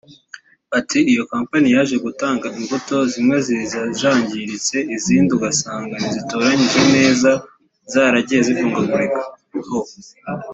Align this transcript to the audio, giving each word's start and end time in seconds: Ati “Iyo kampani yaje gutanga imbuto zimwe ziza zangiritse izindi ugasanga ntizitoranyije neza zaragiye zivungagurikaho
Ati 0.79 0.99
“Iyo 1.11 1.23
kampani 1.31 1.67
yaje 1.75 1.95
gutanga 2.05 2.47
imbuto 2.59 2.95
zimwe 3.11 3.37
ziza 3.47 3.79
zangiritse 3.99 4.77
izindi 4.95 5.29
ugasanga 5.37 5.93
ntizitoranyije 6.01 6.81
neza 6.95 7.29
zaragiye 7.91 8.39
zivungagurikaho 8.47 9.31